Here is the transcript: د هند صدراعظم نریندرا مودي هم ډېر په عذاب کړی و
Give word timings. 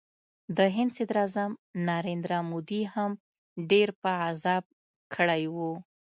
د 0.57 0.59
هند 0.75 0.91
صدراعظم 0.97 1.51
نریندرا 1.89 2.39
مودي 2.51 2.81
هم 2.93 3.11
ډېر 3.71 3.89
په 4.01 4.09
عذاب 4.27 4.63
کړی 5.15 5.43
و 5.55 5.57